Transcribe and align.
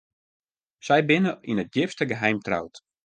Sy 0.87 0.97
binne 1.09 1.33
yn 1.49 1.61
it 1.63 1.71
djipste 1.73 2.05
geheim 2.11 2.37
troud. 2.45 2.75